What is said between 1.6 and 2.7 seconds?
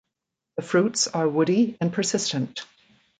and persistent.